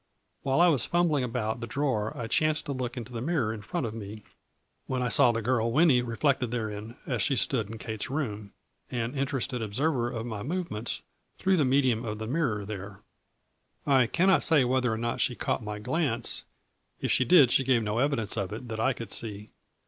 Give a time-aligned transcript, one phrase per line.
[0.41, 1.79] While I was fumbling about A FLURRY IN DIAMONDS.
[2.09, 4.23] 19 $ the drawer I chanced to look into the mirror in front of me,
[4.87, 8.51] when I saw the girl Winnie re flected therein as she stood in Kate's room,
[8.89, 11.03] an interested observer of my movements
[11.37, 13.01] through the medium of the mirror there.
[13.85, 16.45] I cannot say whether or not she caught my glance,
[16.99, 19.51] if she did she gave no evidence of it, that I could see.